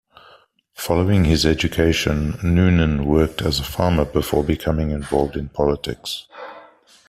Following 0.73 1.25
his 1.25 1.45
education 1.45 2.39
Noonan 2.41 3.05
worked 3.05 3.39
as 3.43 3.59
a 3.59 3.63
farmer 3.63 4.03
before 4.03 4.43
becoming 4.43 4.89
involved 4.89 5.37
in 5.37 5.49
politics. 5.49 6.25